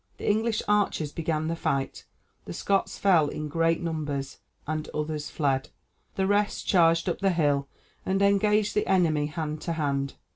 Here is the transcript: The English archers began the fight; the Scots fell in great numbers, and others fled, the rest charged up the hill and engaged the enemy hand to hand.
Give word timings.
The 0.17 0.27
English 0.27 0.63
archers 0.67 1.11
began 1.11 1.45
the 1.47 1.55
fight; 1.55 2.05
the 2.45 2.53
Scots 2.53 2.97
fell 2.97 3.27
in 3.27 3.47
great 3.47 3.83
numbers, 3.83 4.39
and 4.65 4.89
others 4.95 5.29
fled, 5.29 5.69
the 6.15 6.25
rest 6.25 6.65
charged 6.65 7.07
up 7.07 7.19
the 7.19 7.29
hill 7.29 7.67
and 8.03 8.19
engaged 8.23 8.73
the 8.73 8.87
enemy 8.87 9.27
hand 9.27 9.61
to 9.61 9.73
hand. 9.73 10.15